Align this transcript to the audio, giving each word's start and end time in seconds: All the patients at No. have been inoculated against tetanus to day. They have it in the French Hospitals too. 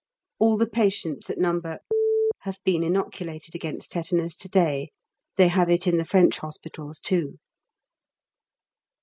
All 0.39 0.57
the 0.57 0.65
patients 0.65 1.29
at 1.29 1.37
No. 1.37 1.61
have 2.39 2.57
been 2.63 2.81
inoculated 2.81 3.53
against 3.53 3.91
tetanus 3.91 4.35
to 4.37 4.49
day. 4.49 4.89
They 5.37 5.49
have 5.49 5.69
it 5.69 5.85
in 5.85 5.97
the 5.97 6.05
French 6.05 6.39
Hospitals 6.39 6.99
too. 6.99 7.37